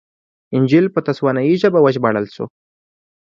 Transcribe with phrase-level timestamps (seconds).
[0.55, 2.45] انجییل په تسوانایي ژبه وژباړل شو.